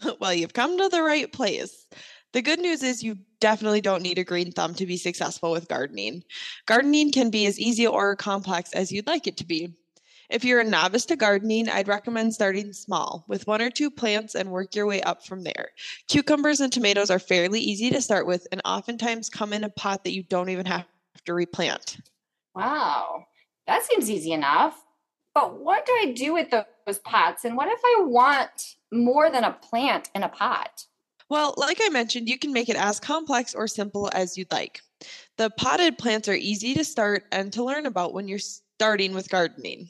Well, 0.20 0.34
you've 0.34 0.52
come 0.54 0.78
to 0.78 0.88
the 0.88 1.02
right 1.02 1.32
place. 1.32 1.86
The 2.32 2.42
good 2.42 2.60
news 2.60 2.82
is 2.82 3.02
you 3.02 3.18
definitely 3.40 3.80
don't 3.80 4.02
need 4.02 4.18
a 4.18 4.24
green 4.24 4.52
thumb 4.52 4.74
to 4.74 4.86
be 4.86 4.96
successful 4.96 5.50
with 5.50 5.68
gardening. 5.68 6.22
Gardening 6.66 7.10
can 7.10 7.30
be 7.30 7.46
as 7.46 7.58
easy 7.58 7.86
or 7.86 8.14
complex 8.16 8.72
as 8.72 8.92
you'd 8.92 9.06
like 9.06 9.26
it 9.26 9.36
to 9.38 9.46
be. 9.46 9.72
If 10.28 10.44
you're 10.44 10.60
a 10.60 10.64
novice 10.64 11.06
to 11.06 11.16
gardening, 11.16 11.70
I'd 11.70 11.88
recommend 11.88 12.34
starting 12.34 12.74
small 12.74 13.24
with 13.28 13.46
one 13.46 13.62
or 13.62 13.70
two 13.70 13.90
plants 13.90 14.34
and 14.34 14.50
work 14.50 14.74
your 14.74 14.86
way 14.86 15.00
up 15.02 15.24
from 15.24 15.42
there. 15.42 15.70
Cucumbers 16.08 16.60
and 16.60 16.70
tomatoes 16.70 17.10
are 17.10 17.18
fairly 17.18 17.60
easy 17.60 17.88
to 17.90 18.02
start 18.02 18.26
with 18.26 18.46
and 18.52 18.60
oftentimes 18.66 19.30
come 19.30 19.54
in 19.54 19.64
a 19.64 19.70
pot 19.70 20.04
that 20.04 20.12
you 20.12 20.22
don't 20.22 20.50
even 20.50 20.66
have 20.66 20.86
to 21.24 21.32
replant. 21.32 21.96
Wow, 22.54 23.24
that 23.66 23.84
seems 23.84 24.10
easy 24.10 24.32
enough. 24.32 24.84
But 25.34 25.60
what 25.60 25.86
do 25.86 25.92
I 25.92 26.12
do 26.12 26.34
with 26.34 26.50
those 26.50 26.98
pots? 26.98 27.46
And 27.46 27.56
what 27.56 27.68
if 27.68 27.80
I 27.82 28.02
want 28.02 28.76
more 28.92 29.30
than 29.30 29.44
a 29.44 29.52
plant 29.52 30.10
in 30.14 30.22
a 30.22 30.28
pot? 30.28 30.86
Well, 31.30 31.54
like 31.56 31.78
I 31.82 31.90
mentioned, 31.90 32.28
you 32.28 32.38
can 32.38 32.52
make 32.52 32.68
it 32.68 32.76
as 32.76 33.00
complex 33.00 33.54
or 33.54 33.68
simple 33.68 34.10
as 34.14 34.38
you'd 34.38 34.50
like. 34.50 34.80
The 35.36 35.50
potted 35.50 35.98
plants 35.98 36.28
are 36.28 36.34
easy 36.34 36.74
to 36.74 36.84
start 36.84 37.24
and 37.30 37.52
to 37.52 37.62
learn 37.62 37.86
about 37.86 38.14
when 38.14 38.28
you're 38.28 38.40
starting 38.78 39.12
with 39.12 39.28
gardening. 39.28 39.88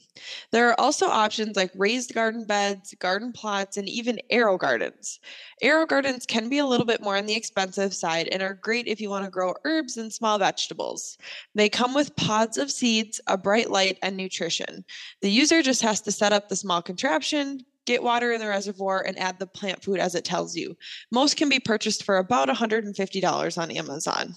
There 0.51 0.69
are 0.71 0.81
also 0.81 1.09
options 1.09 1.57
like 1.57 1.71
raised 1.77 2.15
garden 2.15 2.47
beds, 2.47 2.95
garden 2.99 3.33
plots, 3.33 3.77
and 3.77 3.87
even 3.87 4.19
AeroGardens. 4.33 5.19
Arrow 5.61 5.85
gardens 5.85 6.25
can 6.25 6.49
be 6.49 6.57
a 6.57 6.65
little 6.65 6.87
bit 6.87 7.03
more 7.03 7.17
on 7.17 7.27
the 7.27 7.37
expensive 7.37 7.95
side 7.95 8.29
and 8.33 8.43
are 8.43 8.55
great 8.55 8.89
if 8.89 8.99
you 8.99 9.11
want 9.11 9.27
to 9.27 9.31
grow 9.31 9.55
herbs 9.67 9.99
and 9.99 10.11
small 10.11 10.39
vegetables. 10.39 11.19
They 11.55 11.69
come 11.69 11.93
with 11.93 12.17
pods 12.17 12.57
of 12.57 12.71
seeds, 12.71 13.21
a 13.27 13.37
bright 13.37 13.71
light, 13.71 13.99
and 14.03 14.17
nutrition. 14.17 14.85
The 15.21 15.31
user 15.31 15.61
just 15.61 15.83
has 15.83 16.01
to 16.03 16.13
set 16.13 16.33
up 16.33 16.49
the 16.49 16.57
small 16.57 16.81
contraption, 16.81 17.61
get 17.89 18.03
water 18.03 18.31
in 18.33 18.41
the 18.41 18.47
reservoir, 18.47 19.03
and 19.05 19.19
add 19.19 19.39
the 19.39 19.47
plant 19.47 19.83
food 19.83 19.99
as 19.99 20.15
it 20.15 20.25
tells 20.25 20.55
you. 20.55 20.77
Most 21.11 21.37
can 21.37 21.49
be 21.49 21.59
purchased 21.59 22.05
for 22.05 22.19
about 22.19 22.49
$150 22.49 23.59
on 23.59 23.71
Amazon. 23.71 24.35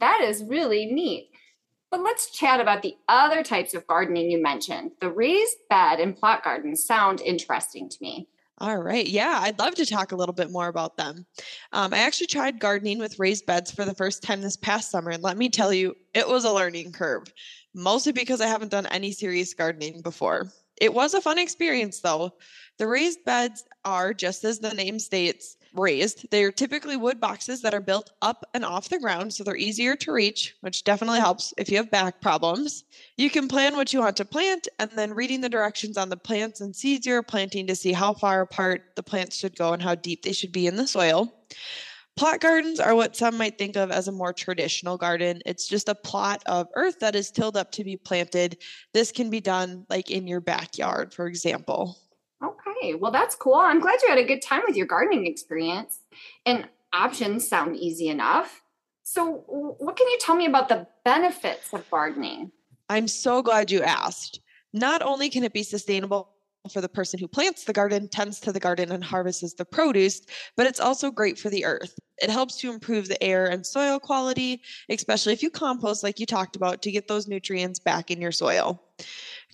That 0.00 0.22
is 0.22 0.44
really 0.44 0.86
neat. 0.86 1.30
But 1.90 2.00
let's 2.00 2.30
chat 2.30 2.60
about 2.60 2.82
the 2.82 2.94
other 3.08 3.42
types 3.42 3.74
of 3.74 3.86
gardening 3.86 4.30
you 4.30 4.40
mentioned. 4.40 4.92
The 5.00 5.10
raised 5.10 5.58
bed 5.68 6.00
and 6.00 6.16
plot 6.16 6.42
gardens 6.42 6.84
sound 6.84 7.20
interesting 7.20 7.88
to 7.90 7.96
me. 8.00 8.28
All 8.58 8.78
right. 8.78 9.06
Yeah, 9.06 9.40
I'd 9.42 9.58
love 9.58 9.74
to 9.74 9.84
talk 9.84 10.12
a 10.12 10.16
little 10.16 10.32
bit 10.32 10.50
more 10.50 10.68
about 10.68 10.96
them. 10.96 11.26
Um, 11.72 11.92
I 11.92 11.98
actually 11.98 12.28
tried 12.28 12.60
gardening 12.60 12.98
with 12.98 13.18
raised 13.18 13.44
beds 13.44 13.72
for 13.72 13.84
the 13.84 13.94
first 13.94 14.22
time 14.22 14.40
this 14.40 14.56
past 14.56 14.90
summer, 14.90 15.10
and 15.10 15.22
let 15.22 15.36
me 15.36 15.48
tell 15.48 15.72
you, 15.72 15.96
it 16.14 16.28
was 16.28 16.44
a 16.44 16.52
learning 16.52 16.92
curve, 16.92 17.24
mostly 17.74 18.12
because 18.12 18.40
I 18.40 18.46
haven't 18.46 18.70
done 18.70 18.86
any 18.86 19.10
serious 19.10 19.52
gardening 19.52 20.00
before. 20.00 20.52
It 20.82 20.92
was 20.92 21.14
a 21.14 21.20
fun 21.20 21.38
experience, 21.38 22.00
though. 22.00 22.32
The 22.76 22.88
raised 22.88 23.24
beds 23.24 23.62
are, 23.84 24.12
just 24.12 24.42
as 24.42 24.58
the 24.58 24.74
name 24.74 24.98
states, 24.98 25.56
raised. 25.74 26.28
They're 26.32 26.50
typically 26.50 26.96
wood 26.96 27.20
boxes 27.20 27.62
that 27.62 27.72
are 27.72 27.80
built 27.80 28.10
up 28.20 28.44
and 28.52 28.64
off 28.64 28.88
the 28.88 28.98
ground, 28.98 29.32
so 29.32 29.44
they're 29.44 29.54
easier 29.54 29.94
to 29.94 30.10
reach, 30.10 30.56
which 30.60 30.82
definitely 30.82 31.20
helps 31.20 31.54
if 31.56 31.70
you 31.70 31.76
have 31.76 31.92
back 31.92 32.20
problems. 32.20 32.82
You 33.16 33.30
can 33.30 33.46
plan 33.46 33.76
what 33.76 33.92
you 33.92 34.00
want 34.00 34.16
to 34.16 34.24
plant 34.24 34.66
and 34.80 34.90
then 34.96 35.14
reading 35.14 35.40
the 35.40 35.48
directions 35.48 35.96
on 35.96 36.08
the 36.08 36.16
plants 36.16 36.60
and 36.60 36.74
seeds 36.74 37.06
you're 37.06 37.22
planting 37.22 37.68
to 37.68 37.76
see 37.76 37.92
how 37.92 38.12
far 38.12 38.40
apart 38.40 38.96
the 38.96 39.04
plants 39.04 39.36
should 39.36 39.54
go 39.54 39.74
and 39.74 39.80
how 39.80 39.94
deep 39.94 40.24
they 40.24 40.32
should 40.32 40.50
be 40.50 40.66
in 40.66 40.74
the 40.74 40.88
soil. 40.88 41.32
Plot 42.16 42.40
gardens 42.40 42.78
are 42.78 42.94
what 42.94 43.16
some 43.16 43.38
might 43.38 43.56
think 43.56 43.76
of 43.76 43.90
as 43.90 44.06
a 44.06 44.12
more 44.12 44.32
traditional 44.32 44.98
garden. 44.98 45.40
It's 45.46 45.66
just 45.66 45.88
a 45.88 45.94
plot 45.94 46.42
of 46.46 46.68
earth 46.74 47.00
that 47.00 47.14
is 47.14 47.30
tilled 47.30 47.56
up 47.56 47.72
to 47.72 47.84
be 47.84 47.96
planted. 47.96 48.58
This 48.92 49.10
can 49.10 49.30
be 49.30 49.40
done 49.40 49.86
like 49.88 50.10
in 50.10 50.26
your 50.26 50.40
backyard, 50.40 51.14
for 51.14 51.26
example. 51.26 51.98
Okay, 52.44 52.94
well, 52.94 53.12
that's 53.12 53.34
cool. 53.34 53.54
I'm 53.54 53.80
glad 53.80 54.02
you 54.02 54.08
had 54.08 54.18
a 54.18 54.24
good 54.24 54.42
time 54.42 54.62
with 54.66 54.76
your 54.76 54.86
gardening 54.86 55.26
experience. 55.26 56.00
And 56.44 56.68
options 56.92 57.48
sound 57.48 57.76
easy 57.76 58.08
enough. 58.08 58.62
So, 59.04 59.44
what 59.46 59.96
can 59.96 60.08
you 60.08 60.18
tell 60.20 60.36
me 60.36 60.46
about 60.46 60.68
the 60.68 60.86
benefits 61.04 61.72
of 61.72 61.88
gardening? 61.90 62.52
I'm 62.88 63.08
so 63.08 63.42
glad 63.42 63.70
you 63.70 63.82
asked. 63.82 64.40
Not 64.72 65.02
only 65.02 65.30
can 65.30 65.44
it 65.44 65.52
be 65.52 65.62
sustainable 65.62 66.30
for 66.70 66.80
the 66.80 66.88
person 66.88 67.18
who 67.18 67.26
plants 67.26 67.64
the 67.64 67.72
garden, 67.72 68.08
tends 68.08 68.38
to 68.40 68.52
the 68.52 68.60
garden, 68.60 68.92
and 68.92 69.02
harvests 69.02 69.54
the 69.54 69.64
produce, 69.64 70.20
but 70.56 70.66
it's 70.66 70.80
also 70.80 71.10
great 71.10 71.38
for 71.38 71.50
the 71.50 71.64
earth. 71.64 71.98
It 72.18 72.30
helps 72.30 72.56
to 72.58 72.72
improve 72.72 73.08
the 73.08 73.22
air 73.22 73.46
and 73.46 73.66
soil 73.66 73.98
quality, 73.98 74.62
especially 74.88 75.32
if 75.32 75.42
you 75.42 75.50
compost, 75.50 76.02
like 76.02 76.20
you 76.20 76.26
talked 76.26 76.54
about, 76.54 76.82
to 76.82 76.92
get 76.92 77.08
those 77.08 77.26
nutrients 77.26 77.80
back 77.80 78.10
in 78.10 78.20
your 78.20 78.32
soil. 78.32 78.80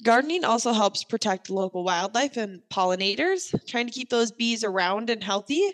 Gardening 0.03 0.45
also 0.45 0.73
helps 0.73 1.03
protect 1.03 1.51
local 1.51 1.83
wildlife 1.83 2.37
and 2.37 2.61
pollinators, 2.71 3.55
trying 3.67 3.87
to 3.87 3.93
keep 3.93 4.11
those 4.11 4.31
bees 4.31 4.63
around 4.63 5.09
and 5.09 5.25
healthy, 5.25 5.73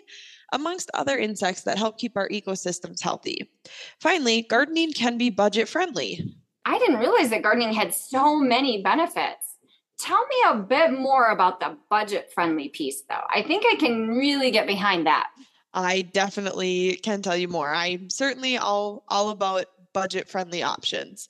amongst 0.53 0.89
other 0.93 1.17
insects 1.17 1.63
that 1.63 1.77
help 1.77 1.97
keep 1.97 2.15
our 2.15 2.29
ecosystems 2.29 3.01
healthy. 3.01 3.51
Finally, 3.99 4.43
gardening 4.43 4.93
can 4.93 5.17
be 5.17 5.29
budget 5.29 5.67
friendly. 5.67 6.33
I 6.63 6.79
didn't 6.79 6.99
realize 6.99 7.29
that 7.29 7.43
gardening 7.43 7.73
had 7.73 7.93
so 7.93 8.39
many 8.39 8.81
benefits. 8.81 9.54
Tell 9.97 10.25
me 10.27 10.35
a 10.49 10.55
bit 10.55 10.91
more 10.91 11.29
about 11.29 11.59
the 11.59 11.77
budget 11.89 12.31
friendly 12.33 12.69
piece, 12.69 13.03
though. 13.09 13.23
I 13.33 13.41
think 13.41 13.63
I 13.65 13.75
can 13.75 14.09
really 14.09 14.51
get 14.51 14.67
behind 14.67 15.07
that. 15.07 15.29
I 15.73 16.01
definitely 16.01 16.97
can 17.03 17.21
tell 17.21 17.35
you 17.35 17.47
more. 17.47 17.73
I'm 17.73 18.09
certainly 18.09 18.57
all 18.57 19.03
all 19.09 19.29
about 19.29 19.65
budget 19.93 20.27
friendly 20.27 20.63
options. 20.63 21.29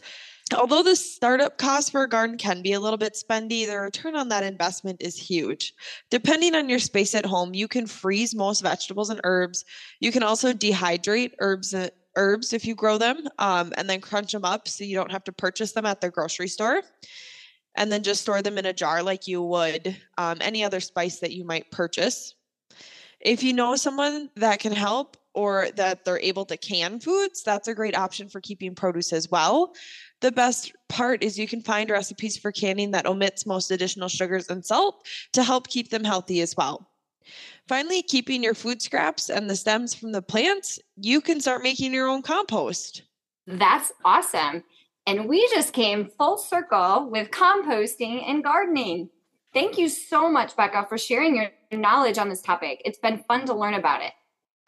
Although 0.56 0.84
the 0.84 0.96
startup 0.96 1.58
cost 1.58 1.92
for 1.92 2.04
a 2.04 2.10
garden 2.10 2.38
can 2.38 2.62
be 2.62 2.74
a 2.74 2.80
little 2.80 2.98
bit 2.98 3.16
spendy, 3.16 3.66
the 3.66 3.80
return 3.80 4.16
on 4.16 4.30
that 4.30 4.44
investment 4.44 5.02
is 5.02 5.18
huge. 5.18 5.74
Depending 6.12 6.54
on 6.54 6.70
your 6.70 6.78
space 6.78 7.16
at 7.16 7.26
home, 7.26 7.56
you 7.56 7.68
can 7.68 7.88
freeze 7.88 8.36
most 8.36 8.62
vegetables 8.62 9.10
and 9.10 9.20
herbs. 9.24 9.66
You 10.00 10.12
can 10.12 10.22
also 10.22 10.54
dehydrate 10.54 11.34
herbs 11.40 11.74
uh, 11.74 11.90
herbs 12.16 12.54
if 12.54 12.66
you 12.66 12.76
grow 12.76 12.98
them 12.98 13.28
um, 13.40 13.74
and 13.78 13.90
then 13.90 14.00
crunch 14.02 14.32
them 14.32 14.46
up 14.46 14.68
so 14.68 14.84
you 14.84 14.96
don't 14.96 15.12
have 15.12 15.24
to 15.26 15.32
purchase 15.32 15.74
them 15.74 15.86
at 15.86 16.00
the 16.00 16.10
grocery 16.10 16.48
store 16.48 16.82
and 17.76 17.92
then 17.92 18.04
just 18.04 18.22
store 18.22 18.42
them 18.42 18.58
in 18.58 18.66
a 18.66 18.74
jar 18.74 19.04
like 19.04 19.28
you 19.28 19.42
would 19.42 19.96
um, 20.18 20.38
any 20.42 20.64
other 20.64 20.80
spice 20.80 21.20
that 21.20 21.34
you 21.34 21.46
might 21.46 21.70
purchase 21.72 22.36
if 23.26 23.42
you 23.42 23.54
know 23.54 23.76
someone 23.76 24.30
that 24.36 24.60
can 24.60 24.72
help 24.72 25.18
or 25.34 25.68
that 25.76 26.06
they're 26.06 26.20
able 26.20 26.46
to 26.46 26.56
can 26.56 27.00
foods, 27.00 27.44
that's 27.44 27.68
a 27.68 27.74
great 27.74 27.98
option 27.98 28.30
for 28.30 28.40
keeping 28.40 28.76
produce 28.76 29.12
as 29.12 29.30
well. 29.30 29.74
The 30.22 30.32
best 30.32 30.74
part 30.90 31.24
is 31.24 31.38
you 31.38 31.48
can 31.48 31.62
find 31.62 31.90
recipes 31.90 32.38
for 32.38 32.52
canning 32.52 32.92
that 32.92 33.08
omits 33.08 33.46
most 33.46 33.72
additional 33.72 34.08
sugars 34.08 34.50
and 34.50 34.64
salt 34.64 35.06
to 35.34 35.44
help 35.44 35.68
keep 35.68 35.90
them 35.90 36.04
healthy 36.04 36.40
as 36.42 36.56
well. 36.56 36.90
Finally, 37.68 38.04
keeping 38.04 38.44
your 38.44 38.54
food 38.54 38.82
scraps 38.82 39.30
and 39.30 39.50
the 39.50 39.56
stems 39.56 39.96
from 39.96 40.12
the 40.12 40.22
plants, 40.22 40.80
you 40.96 41.20
can 41.20 41.42
start 41.42 41.64
making 41.64 41.94
your 41.94 42.08
own 42.08 42.22
compost. 42.22 43.02
That's 43.48 43.92
awesome. 44.06 44.64
And 45.08 45.30
we 45.30 45.48
just 45.54 45.74
came 45.74 46.10
full 46.18 46.38
circle 46.38 47.10
with 47.12 47.30
composting 47.30 48.28
and 48.28 48.44
gardening. 48.44 49.10
Thank 49.54 49.78
you 49.78 49.88
so 49.88 50.30
much, 50.30 50.56
Becca, 50.56 50.88
for 50.90 50.98
sharing 50.98 51.36
your 51.36 51.52
knowledge 51.72 52.18
on 52.18 52.30
this 52.30 52.42
topic. 52.42 52.82
It's 52.84 52.98
been 52.98 53.24
fun 53.28 53.46
to 53.46 53.54
learn 53.54 53.76
about 53.76 54.02
it. 54.02 54.14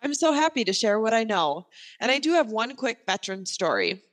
I'm 0.03 0.13
so 0.13 0.31
happy 0.31 0.63
to 0.63 0.73
share 0.73 0.99
what 0.99 1.13
I 1.13 1.23
know. 1.23 1.65
And 1.99 2.11
I 2.11 2.19
do 2.19 2.33
have 2.33 2.51
one 2.51 2.75
quick 2.75 2.99
veteran 3.07 3.47
story. 3.47 4.03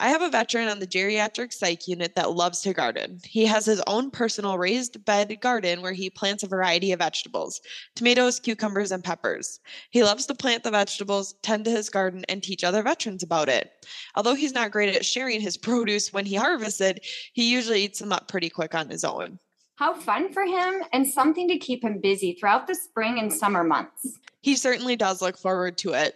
I 0.00 0.10
have 0.10 0.22
a 0.22 0.30
veteran 0.30 0.68
on 0.68 0.78
the 0.78 0.86
geriatric 0.86 1.52
psych 1.52 1.88
unit 1.88 2.14
that 2.14 2.30
loves 2.30 2.60
to 2.60 2.72
garden. 2.72 3.18
He 3.24 3.44
has 3.46 3.66
his 3.66 3.82
own 3.88 4.12
personal 4.12 4.56
raised 4.56 5.04
bed 5.04 5.36
garden 5.40 5.82
where 5.82 5.92
he 5.92 6.08
plants 6.08 6.44
a 6.44 6.48
variety 6.48 6.92
of 6.92 7.00
vegetables 7.00 7.60
tomatoes, 7.96 8.38
cucumbers, 8.38 8.92
and 8.92 9.02
peppers. 9.02 9.58
He 9.90 10.04
loves 10.04 10.26
to 10.26 10.34
plant 10.34 10.62
the 10.62 10.70
vegetables, 10.70 11.34
tend 11.42 11.64
to 11.64 11.72
his 11.72 11.90
garden, 11.90 12.24
and 12.28 12.42
teach 12.42 12.62
other 12.62 12.82
veterans 12.82 13.24
about 13.24 13.48
it. 13.48 13.72
Although 14.14 14.36
he's 14.36 14.52
not 14.52 14.70
great 14.70 14.94
at 14.94 15.04
sharing 15.04 15.40
his 15.40 15.56
produce 15.68 16.12
when 16.12 16.26
he 16.26 16.36
harvested, 16.36 17.00
he 17.32 17.50
usually 17.50 17.82
eats 17.82 17.98
them 17.98 18.12
up 18.12 18.28
pretty 18.28 18.50
quick 18.50 18.76
on 18.76 18.88
his 18.88 19.02
own. 19.02 19.40
How 19.76 19.94
fun 19.94 20.32
for 20.32 20.44
him 20.44 20.82
and 20.92 21.06
something 21.06 21.48
to 21.48 21.58
keep 21.58 21.82
him 21.82 22.00
busy 22.00 22.34
throughout 22.34 22.68
the 22.68 22.74
spring 22.74 23.18
and 23.18 23.32
summer 23.32 23.64
months. 23.64 24.18
He 24.42 24.54
certainly 24.54 24.94
does 24.94 25.20
look 25.20 25.36
forward 25.36 25.76
to 25.78 25.94
it. 25.94 26.14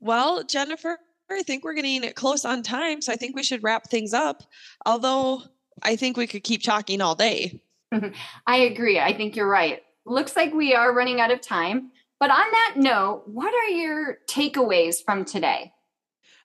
Well, 0.00 0.44
Jennifer, 0.44 0.98
I 1.30 1.42
think 1.42 1.64
we're 1.64 1.74
getting 1.74 2.10
close 2.12 2.44
on 2.44 2.62
time, 2.62 3.00
so 3.00 3.12
I 3.12 3.16
think 3.16 3.36
we 3.36 3.42
should 3.42 3.62
wrap 3.62 3.88
things 3.88 4.12
up. 4.12 4.42
Although 4.86 5.42
I 5.82 5.96
think 5.96 6.16
we 6.16 6.26
could 6.26 6.44
keep 6.44 6.62
talking 6.62 7.00
all 7.00 7.14
day. 7.14 7.60
Mm-hmm. 7.92 8.14
I 8.46 8.56
agree. 8.56 9.00
I 9.00 9.16
think 9.16 9.36
you're 9.36 9.48
right. 9.48 9.82
Looks 10.06 10.36
like 10.36 10.52
we 10.52 10.74
are 10.74 10.94
running 10.94 11.20
out 11.20 11.30
of 11.30 11.40
time. 11.40 11.90
But 12.18 12.30
on 12.30 12.50
that 12.50 12.74
note, 12.76 13.22
what 13.26 13.54
are 13.54 13.70
your 13.70 14.18
takeaways 14.28 15.02
from 15.02 15.24
today? 15.24 15.72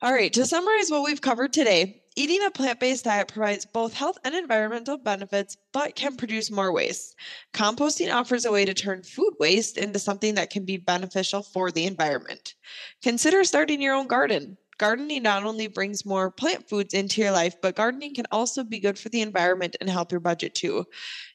All 0.01 0.13
right, 0.13 0.31
to 0.33 0.45
summarize 0.45 0.89
what 0.89 1.03
we've 1.03 1.21
covered 1.21 1.51
today, 1.51 2.03
eating 2.15 2.43
a 2.45 2.51
plant 2.51 2.79
based 2.79 3.05
diet 3.05 3.27
provides 3.27 3.65
both 3.65 3.93
health 3.93 4.17
and 4.23 4.35
environmental 4.35 4.97
benefits, 4.97 5.57
but 5.73 5.95
can 5.95 6.15
produce 6.15 6.51
more 6.51 6.71
waste. 6.71 7.15
Composting 7.53 8.13
offers 8.13 8.45
a 8.45 8.51
way 8.51 8.65
to 8.65 8.73
turn 8.73 9.03
food 9.03 9.33
waste 9.39 9.77
into 9.77 9.99
something 9.99 10.35
that 10.35 10.49
can 10.49 10.63
be 10.63 10.77
beneficial 10.77 11.41
for 11.41 11.71
the 11.71 11.85
environment. 11.85 12.55
Consider 13.03 13.43
starting 13.43 13.81
your 13.81 13.95
own 13.95 14.07
garden. 14.07 14.57
Gardening 14.77 15.23
not 15.23 15.43
only 15.43 15.67
brings 15.67 16.05
more 16.05 16.29
plant 16.29 16.67
foods 16.67 16.93
into 16.93 17.21
your 17.21 17.31
life, 17.31 17.55
but 17.61 17.75
gardening 17.75 18.13
can 18.13 18.25
also 18.31 18.63
be 18.63 18.79
good 18.79 18.99
for 18.99 19.09
the 19.09 19.21
environment 19.21 19.77
and 19.79 19.89
help 19.89 20.11
your 20.11 20.19
budget 20.19 20.53
too. 20.53 20.85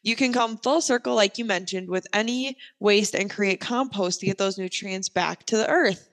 You 0.02 0.14
can 0.14 0.32
come 0.32 0.58
full 0.58 0.82
circle, 0.82 1.14
like 1.14 1.38
you 1.38 1.46
mentioned, 1.46 1.88
with 1.88 2.06
any 2.12 2.58
waste 2.80 3.14
and 3.14 3.30
create 3.30 3.60
compost 3.60 4.20
to 4.20 4.26
get 4.26 4.36
those 4.36 4.58
nutrients 4.58 5.08
back 5.08 5.46
to 5.46 5.56
the 5.56 5.70
earth. 5.70 6.10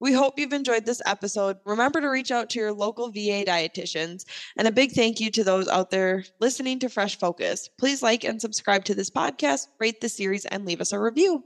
We 0.00 0.12
hope 0.14 0.38
you've 0.38 0.54
enjoyed 0.54 0.86
this 0.86 1.02
episode. 1.04 1.58
Remember 1.66 2.00
to 2.00 2.08
reach 2.08 2.30
out 2.30 2.48
to 2.50 2.58
your 2.58 2.72
local 2.72 3.10
VA 3.10 3.44
dietitians. 3.46 4.24
And 4.56 4.66
a 4.66 4.72
big 4.72 4.92
thank 4.92 5.20
you 5.20 5.30
to 5.32 5.44
those 5.44 5.68
out 5.68 5.90
there 5.90 6.24
listening 6.40 6.78
to 6.80 6.88
Fresh 6.88 7.18
Focus. 7.18 7.68
Please 7.78 8.02
like 8.02 8.24
and 8.24 8.40
subscribe 8.40 8.84
to 8.86 8.94
this 8.94 9.10
podcast, 9.10 9.66
rate 9.78 10.00
the 10.00 10.08
series, 10.08 10.46
and 10.46 10.64
leave 10.64 10.80
us 10.80 10.92
a 10.92 10.98
review. 10.98 11.44